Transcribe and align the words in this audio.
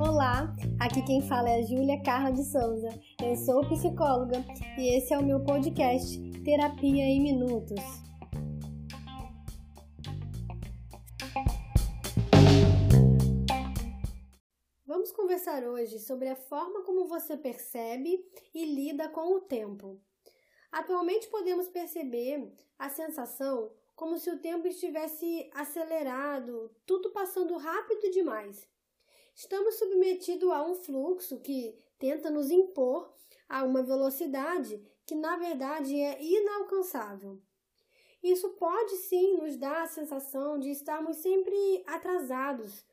Olá, 0.00 0.54
aqui 0.78 1.02
quem 1.02 1.20
fala 1.22 1.50
é 1.50 1.58
a 1.58 1.62
Júlia 1.62 2.00
Carla 2.04 2.30
de 2.30 2.44
Souza. 2.44 2.88
Eu 3.20 3.34
sou 3.34 3.68
psicóloga 3.68 4.44
e 4.78 4.96
esse 4.96 5.12
é 5.12 5.18
o 5.18 5.24
meu 5.24 5.40
podcast 5.40 6.20
Terapia 6.44 7.02
em 7.02 7.20
Minutos. 7.20 7.82
Vamos 14.86 15.10
conversar 15.10 15.64
hoje 15.64 15.98
sobre 15.98 16.28
a 16.28 16.36
forma 16.36 16.84
como 16.84 17.08
você 17.08 17.36
percebe 17.36 18.24
e 18.54 18.64
lida 18.64 19.08
com 19.08 19.34
o 19.34 19.40
tempo. 19.40 20.00
Atualmente 20.70 21.26
podemos 21.28 21.68
perceber 21.68 22.52
a 22.78 22.88
sensação 22.88 23.72
como 23.98 24.16
se 24.16 24.30
o 24.30 24.38
tempo 24.38 24.68
estivesse 24.68 25.50
acelerado, 25.52 26.70
tudo 26.86 27.10
passando 27.10 27.56
rápido 27.56 28.12
demais. 28.12 28.64
Estamos 29.34 29.74
submetidos 29.74 30.52
a 30.52 30.62
um 30.62 30.76
fluxo 30.76 31.40
que 31.40 31.76
tenta 31.98 32.30
nos 32.30 32.48
impor 32.48 33.12
a 33.48 33.64
uma 33.64 33.82
velocidade 33.82 34.80
que 35.04 35.16
na 35.16 35.36
verdade 35.36 36.00
é 36.00 36.22
inalcançável. 36.22 37.42
Isso 38.22 38.50
pode 38.50 38.94
sim 38.98 39.36
nos 39.36 39.56
dar 39.56 39.82
a 39.82 39.88
sensação 39.88 40.60
de 40.60 40.70
estarmos 40.70 41.16
sempre 41.16 41.82
atrasados 41.84 42.86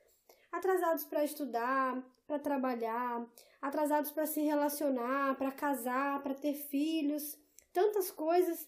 atrasados 0.52 1.04
para 1.04 1.24
estudar, 1.24 2.02
para 2.26 2.40
trabalhar, 2.40 3.30
atrasados 3.62 4.10
para 4.10 4.26
se 4.26 4.42
relacionar, 4.42 5.38
para 5.38 5.52
casar, 5.52 6.24
para 6.24 6.34
ter 6.34 6.54
filhos 6.54 7.38
tantas 7.76 8.10
coisas 8.10 8.68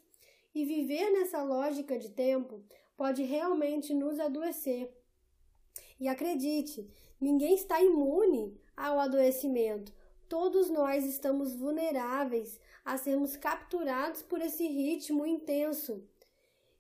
e 0.58 0.66
viver 0.66 1.12
nessa 1.12 1.44
lógica 1.44 2.00
de 2.00 2.10
tempo 2.10 2.66
pode 2.98 3.22
realmente 3.22 3.94
nos 3.94 4.20
adoecer. 4.20 4.92
E 6.00 6.08
acredite, 6.08 6.92
ninguém 7.22 7.54
está 7.54 7.80
imune 7.80 8.60
ao 8.76 9.00
adoecimento. 9.00 9.94
Todos 10.28 10.68
nós 10.68 11.06
estamos 11.06 11.56
vulneráveis 11.56 12.60
a 12.84 12.98
sermos 12.98 13.38
capturados 13.38 14.24
por 14.24 14.42
esse 14.42 14.68
ritmo 14.68 15.28
intenso. 15.28 16.04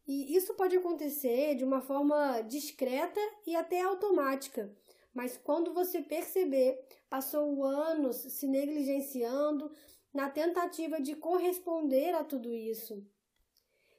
E 0.08 0.36
isso 0.36 0.56
pode 0.56 0.76
acontecer 0.76 1.54
de 1.54 1.64
uma 1.64 1.80
forma 1.80 2.42
discreta 2.42 3.22
e 3.46 3.56
até 3.56 3.82
automática. 3.82 4.76
Mas 5.14 5.38
quando 5.38 5.72
você 5.72 6.02
perceber, 6.02 6.84
passou 7.08 7.64
anos 7.64 8.16
se 8.16 8.48
negligenciando, 8.48 9.70
na 10.12 10.32
tentativa 10.32 11.00
de 11.00 11.16
corresponder 11.16 12.16
a 12.16 12.24
tudo 12.24 12.52
isso. 12.52 13.06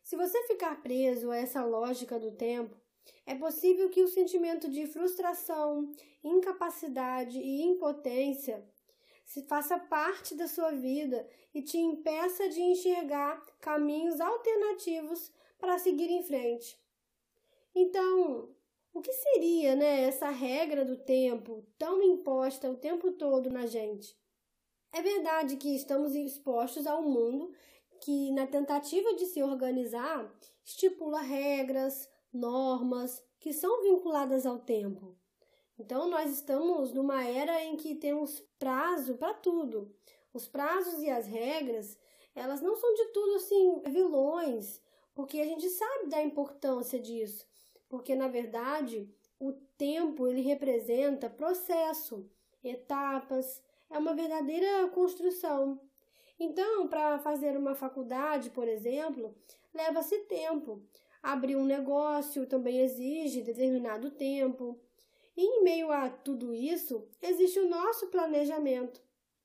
Se 0.09 0.17
você 0.17 0.43
ficar 0.45 0.81
preso 0.81 1.31
a 1.31 1.37
essa 1.37 1.63
lógica 1.63 2.19
do 2.19 2.31
tempo, 2.31 2.75
é 3.27 3.35
possível 3.35 3.91
que 3.91 4.03
o 4.03 4.09
sentimento 4.09 4.67
de 4.67 4.87
frustração, 4.87 5.93
incapacidade 6.25 7.39
e 7.39 7.61
impotência 7.61 8.67
se 9.27 9.43
faça 9.43 9.79
parte 9.79 10.35
da 10.35 10.49
sua 10.49 10.71
vida 10.71 11.29
e 11.53 11.61
te 11.61 11.77
impeça 11.77 12.49
de 12.49 12.59
enxergar 12.59 13.39
caminhos 13.61 14.19
alternativos 14.19 15.31
para 15.59 15.77
seguir 15.77 16.09
em 16.09 16.23
frente. 16.23 16.83
Então, 17.75 18.49
o 18.95 19.03
que 19.03 19.13
seria, 19.13 19.77
né, 19.77 20.05
essa 20.05 20.31
regra 20.31 20.87
do 20.87 20.97
tempo 20.97 21.67
tão 21.77 22.03
imposta 22.03 22.71
o 22.71 22.79
tempo 22.79 23.13
todo 23.13 23.51
na 23.51 23.67
gente? 23.67 24.17
É 24.91 25.03
verdade 25.03 25.59
que 25.59 25.77
estamos 25.77 26.15
expostos 26.15 26.87
ao 26.87 27.03
mundo 27.03 27.53
que, 28.01 28.31
na 28.33 28.47
tentativa 28.47 29.15
de 29.15 29.27
se 29.27 29.43
organizar, 29.43 30.33
estipula 30.65 31.21
regras, 31.21 32.09
normas 32.33 33.23
que 33.41 33.53
são 33.53 33.83
vinculadas 33.83 34.47
ao 34.47 34.59
tempo. 34.59 35.17
Então, 35.79 36.09
nós 36.09 36.31
estamos 36.33 36.93
numa 36.93 37.25
era 37.25 37.65
em 37.65 37.77
que 37.77 37.95
temos 37.95 38.41
prazo 38.59 39.15
para 39.17 39.35
tudo. 39.35 39.95
Os 40.33 40.47
prazos 40.47 41.03
e 41.03 41.09
as 41.09 41.27
regras, 41.27 41.99
elas 42.35 42.61
não 42.61 42.77
são 42.77 42.95
de 42.95 43.07
tudo 43.07 43.37
assim 43.37 43.83
vilões, 43.87 44.81
porque 45.15 45.41
a 45.41 45.45
gente 45.45 45.69
sabe 45.69 46.09
da 46.09 46.23
importância 46.23 46.99
disso, 47.01 47.47
porque 47.89 48.15
na 48.15 48.29
verdade 48.29 49.13
o 49.41 49.53
tempo 49.77 50.27
ele 50.27 50.41
representa 50.41 51.31
processo, 51.31 52.31
etapas, 52.63 53.63
é 53.91 53.99
uma 53.99 54.15
verdadeira 54.15 54.89
construção. 54.89 55.81
Então, 56.39 56.87
para 56.87 57.19
fazer 57.19 57.57
uma 57.57 57.75
faculdade, 57.75 58.51
por 58.51 58.69
exemplo, 58.69 59.35
leva-se 59.75 60.19
tempo. 60.21 60.83
Abrir 61.23 61.57
um 61.57 61.65
negócio 61.65 62.47
também 62.47 62.81
exige 62.81 63.43
determinado 63.43 64.11
tempo. 64.13 64.79
E 65.37 65.43
em 65.43 65.63
meio 65.63 65.91
a 65.91 66.09
tudo 66.09 66.55
isso, 66.55 67.09
existe 67.21 67.59
o 67.59 67.69
nosso 67.69 68.07
planejamento. 68.09 69.01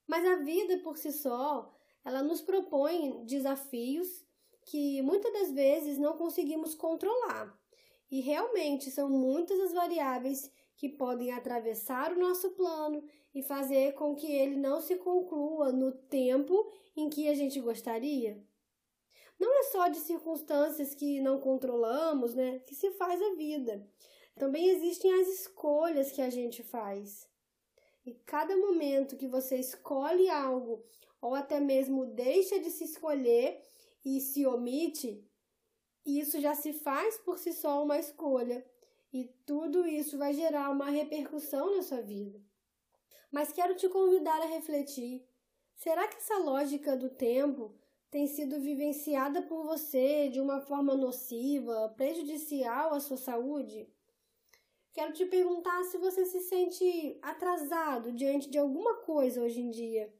Mas 0.08 0.26
a 0.26 0.36
vida 0.36 0.78
por 0.80 0.98
si 0.98 1.12
só, 1.12 1.74
ela 2.06 2.22
nos 2.22 2.42
propõe 2.42 3.26
desafios 3.26 4.24
que 4.66 5.02
muitas 5.02 5.34
das 5.34 5.52
vezes 5.52 5.98
não 5.98 6.16
conseguimos 6.16 6.76
controlar. 6.76 7.58
E 8.12 8.22
realmente 8.22 8.92
são 8.92 9.10
muitas 9.10 9.60
as 9.60 9.74
variáveis 9.74 10.52
que 10.76 10.90
podem 10.90 11.32
atravessar 11.32 12.12
o 12.12 12.20
nosso 12.20 12.52
plano 12.52 13.04
e 13.34 13.42
fazer 13.42 13.94
com 13.94 14.16
que 14.16 14.32
ele 14.32 14.56
não 14.56 14.82
se 14.82 14.96
conclua 14.96 15.72
no 15.72 15.92
tempo 15.92 16.72
em 16.96 17.10
que 17.10 17.28
a 17.28 17.34
gente 17.34 17.60
gostaria. 17.60 18.44
Não 19.40 19.60
é 19.60 19.64
só 19.64 19.88
de 19.88 19.98
circunstâncias 19.98 20.94
que 20.94 21.20
não 21.20 21.40
controlamos, 21.40 22.34
né, 22.34 22.60
que 22.60 22.76
se 22.76 22.92
faz 22.92 23.22
a 23.22 23.36
vida. 23.36 23.88
Também 24.36 24.70
existem 24.70 25.14
as 25.20 25.28
escolhas 25.28 26.12
que 26.12 26.22
a 26.22 26.30
gente 26.30 26.64
faz. 26.64 27.28
E 28.06 28.14
cada 28.26 28.56
momento 28.58 29.18
que 29.18 29.28
você 29.28 29.58
escolhe 29.58 30.30
algo 30.30 30.84
ou 31.22 31.34
até 31.34 31.60
mesmo 31.60 32.06
deixa 32.06 32.60
de 32.60 32.70
se 32.70 32.84
escolher 32.84 33.62
e 34.04 34.20
se 34.20 34.46
omite, 34.46 35.26
isso 36.06 36.42
já 36.42 36.54
se 36.54 36.74
faz 36.74 37.18
por 37.20 37.38
si 37.38 37.54
só 37.54 37.82
uma 37.82 37.98
escolha. 37.98 38.66
E 39.14 39.26
tudo 39.46 39.86
isso 39.86 40.18
vai 40.18 40.34
gerar 40.34 40.72
uma 40.72 40.90
repercussão 40.90 41.76
na 41.76 41.84
sua 41.84 42.02
vida. 42.02 42.42
Mas 43.32 43.54
quero 43.54 43.76
te 43.76 43.88
convidar 43.88 44.42
a 44.42 44.48
refletir. 44.48 45.24
Será 45.76 46.08
que 46.08 46.18
essa 46.18 46.40
lógica 46.40 46.98
do 46.98 47.12
tempo 47.12 47.76
tem 48.10 48.26
sido 48.26 48.60
vivenciada 48.60 49.44
por 49.44 49.64
você 49.66 50.30
de 50.30 50.40
uma 50.40 50.60
forma 50.62 50.96
nociva, 50.96 51.94
prejudicial 51.96 52.94
à 52.94 53.00
sua 53.00 53.18
saúde? 53.18 53.88
Quero 54.94 55.14
te 55.14 55.26
perguntar 55.26 55.84
se 55.84 55.98
você 56.00 56.26
se 56.26 56.40
sente 56.42 57.20
atrasado 57.22 58.12
diante 58.12 58.50
de 58.50 58.58
alguma 58.58 58.96
coisa 59.02 59.42
hoje 59.42 59.62
em 59.62 59.70
dia. 59.70 60.12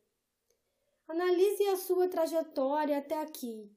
Analise 1.08 1.64
a 1.68 1.78
sua 1.78 2.08
trajetória 2.08 2.98
até 2.98 3.20
aqui. 3.20 3.72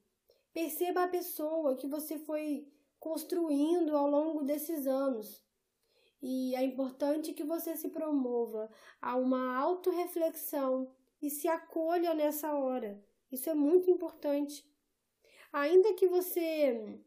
Perceba 0.53 1.03
a 1.03 1.07
pessoa 1.07 1.75
que 1.75 1.87
você 1.87 2.17
foi 2.17 2.67
construindo 3.07 3.95
ao 3.95 4.09
longo 4.09 4.43
desses 4.43 4.85
anos. 4.85 5.41
E 6.21 6.53
é 6.55 6.63
importante 6.63 7.31
que 7.31 7.43
você 7.43 7.77
se 7.77 7.89
promova 7.89 8.69
a 9.01 9.15
uma 9.15 9.55
autorreflexão 9.57 10.91
e 11.21 11.29
se 11.29 11.47
acolha 11.47 12.13
nessa 12.13 12.53
hora. 12.53 13.01
Isso 13.31 13.49
é 13.49 13.53
muito 13.53 13.89
importante. 13.89 14.65
Ainda 15.53 15.93
que 15.93 16.05
você 16.07 16.99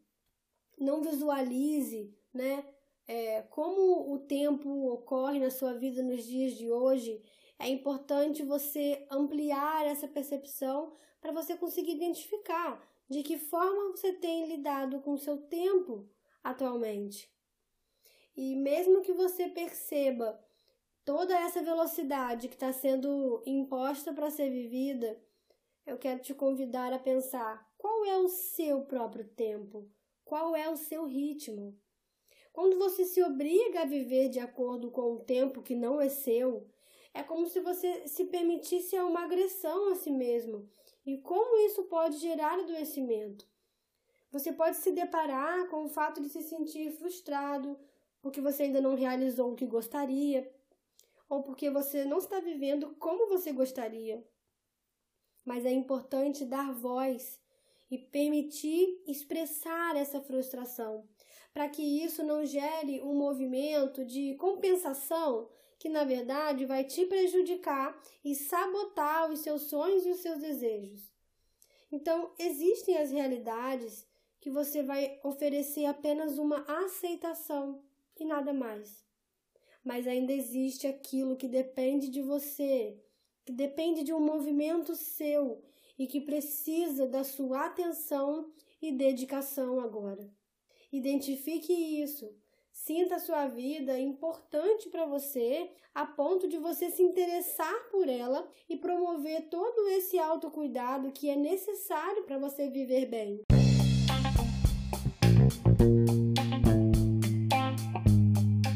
não 0.75 1.03
visualize, 1.03 2.17
né, 2.33 2.65
é, 3.07 3.43
como 3.43 4.11
o 4.11 4.17
tempo 4.17 4.69
ocorre 4.91 5.39
na 5.39 5.51
sua 5.51 5.73
vida 5.73 6.01
nos 6.01 6.25
dias 6.25 6.53
de 6.53 6.71
hoje, 6.71 7.21
é 7.59 7.69
importante 7.69 8.41
você 8.41 9.05
ampliar 9.11 9.85
essa 9.85 10.07
percepção 10.07 10.93
para 11.19 11.31
você 11.31 11.55
conseguir 11.55 11.91
identificar 11.91 12.90
de 13.11 13.23
que 13.23 13.37
forma 13.37 13.91
você 13.91 14.13
tem 14.13 14.47
lidado 14.47 15.01
com 15.01 15.11
o 15.11 15.17
seu 15.17 15.37
tempo 15.37 16.09
atualmente. 16.41 17.29
E 18.33 18.55
mesmo 18.55 19.01
que 19.01 19.11
você 19.11 19.49
perceba 19.49 20.41
toda 21.03 21.37
essa 21.37 21.61
velocidade 21.61 22.47
que 22.47 22.53
está 22.53 22.71
sendo 22.71 23.43
imposta 23.45 24.13
para 24.13 24.31
ser 24.31 24.49
vivida, 24.49 25.21
eu 25.85 25.97
quero 25.97 26.21
te 26.21 26.33
convidar 26.33 26.93
a 26.93 26.99
pensar 26.99 27.69
qual 27.77 28.05
é 28.05 28.17
o 28.17 28.29
seu 28.29 28.85
próprio 28.85 29.27
tempo, 29.27 29.91
qual 30.23 30.55
é 30.55 30.69
o 30.69 30.77
seu 30.77 31.05
ritmo. 31.05 31.77
Quando 32.53 32.79
você 32.79 33.03
se 33.03 33.21
obriga 33.21 33.81
a 33.81 33.85
viver 33.85 34.29
de 34.29 34.39
acordo 34.39 34.89
com 34.89 35.15
o 35.15 35.19
tempo 35.19 35.61
que 35.61 35.75
não 35.75 35.99
é 35.99 36.07
seu, 36.07 36.65
é 37.13 37.21
como 37.21 37.45
se 37.45 37.59
você 37.59 38.07
se 38.07 38.23
permitisse 38.23 38.97
uma 38.99 39.25
agressão 39.25 39.91
a 39.91 39.95
si 39.95 40.11
mesmo. 40.11 40.69
E 41.05 41.17
como 41.17 41.57
isso 41.65 41.83
pode 41.83 42.17
gerar 42.17 42.59
adoecimento? 42.59 43.47
Você 44.31 44.53
pode 44.53 44.77
se 44.77 44.91
deparar 44.91 45.67
com 45.67 45.85
o 45.85 45.89
fato 45.89 46.21
de 46.21 46.29
se 46.29 46.41
sentir 46.43 46.91
frustrado, 46.91 47.77
porque 48.21 48.39
você 48.39 48.63
ainda 48.63 48.79
não 48.79 48.95
realizou 48.95 49.51
o 49.51 49.55
que 49.55 49.65
gostaria, 49.65 50.49
ou 51.27 51.43
porque 51.43 51.69
você 51.69 52.05
não 52.05 52.19
está 52.19 52.39
vivendo 52.39 52.95
como 52.99 53.27
você 53.27 53.51
gostaria. 53.51 54.25
Mas 55.43 55.65
é 55.65 55.71
importante 55.71 56.45
dar 56.45 56.71
voz 56.71 57.41
e 57.89 57.97
permitir 57.97 59.03
expressar 59.07 59.95
essa 59.97 60.21
frustração, 60.21 61.05
para 61.53 61.67
que 61.67 61.81
isso 61.81 62.23
não 62.23 62.45
gere 62.45 63.01
um 63.01 63.15
movimento 63.15 64.05
de 64.05 64.35
compensação 64.35 65.49
que 65.81 65.89
na 65.89 66.03
verdade 66.03 66.63
vai 66.63 66.83
te 66.83 67.07
prejudicar 67.07 67.99
e 68.23 68.35
sabotar 68.35 69.31
os 69.31 69.39
seus 69.39 69.63
sonhos 69.63 70.05
e 70.05 70.11
os 70.11 70.19
seus 70.19 70.37
desejos. 70.37 71.11
Então, 71.91 72.31
existem 72.37 72.99
as 72.99 73.09
realidades 73.09 74.05
que 74.39 74.51
você 74.51 74.83
vai 74.83 75.19
oferecer 75.23 75.85
apenas 75.85 76.37
uma 76.37 76.63
aceitação 76.85 77.83
e 78.15 78.23
nada 78.23 78.53
mais. 78.53 79.03
Mas 79.83 80.05
ainda 80.05 80.31
existe 80.31 80.85
aquilo 80.85 81.35
que 81.35 81.47
depende 81.47 82.09
de 82.09 82.21
você, 82.21 83.01
que 83.43 83.51
depende 83.51 84.03
de 84.03 84.13
um 84.13 84.19
movimento 84.19 84.95
seu 84.95 85.63
e 85.97 86.05
que 86.05 86.21
precisa 86.21 87.07
da 87.07 87.23
sua 87.23 87.65
atenção 87.65 88.53
e 88.79 88.91
dedicação 88.91 89.79
agora. 89.79 90.31
Identifique 90.93 91.73
isso. 91.73 92.31
Sinta 92.83 93.17
a 93.17 93.19
sua 93.19 93.45
vida 93.45 93.99
importante 93.99 94.89
para 94.89 95.05
você, 95.05 95.69
a 95.93 96.03
ponto 96.03 96.47
de 96.47 96.57
você 96.57 96.89
se 96.89 97.03
interessar 97.03 97.71
por 97.91 98.09
ela 98.09 98.43
e 98.67 98.75
promover 98.75 99.49
todo 99.51 99.87
esse 99.89 100.17
autocuidado 100.17 101.11
que 101.11 101.29
é 101.29 101.35
necessário 101.35 102.23
para 102.23 102.39
você 102.39 102.69
viver 102.69 103.05
bem. 103.05 103.41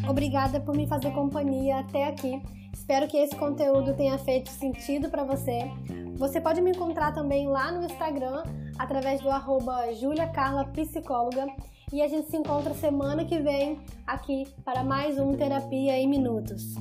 Obrigada 0.08 0.62
por 0.62 0.78
me 0.78 0.86
fazer 0.86 1.12
companhia 1.12 1.80
até 1.80 2.04
aqui. 2.04 2.40
Espero 2.72 3.08
que 3.08 3.18
esse 3.18 3.36
conteúdo 3.36 3.96
tenha 3.98 4.20
feito 4.20 4.52
sentido 4.52 5.10
para 5.10 5.24
você. 5.24 5.62
Você 6.14 6.40
pode 6.40 6.62
me 6.62 6.70
encontrar 6.70 7.12
também 7.12 7.48
lá 7.48 7.72
no 7.72 7.84
Instagram 7.84 8.44
através 8.78 9.20
do 9.22 9.32
arroba 9.32 9.92
juliacarlapsicóloga 9.96 11.48
e 11.92 12.02
a 12.02 12.08
gente 12.08 12.30
se 12.30 12.38
encontra 12.38 12.74
semana 12.74 13.26
que 13.26 13.40
vem 13.40 13.80
aqui 14.06 14.48
para 14.64 14.84
mais 14.84 15.20
um 15.20 15.36
Terapia 15.36 15.98
em 15.98 16.08
Minutos. 16.08 16.76